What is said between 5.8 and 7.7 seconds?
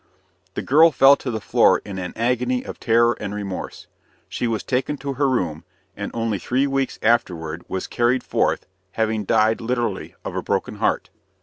and only three weeks afterward